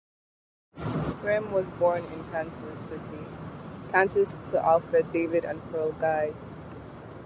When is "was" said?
1.51-1.69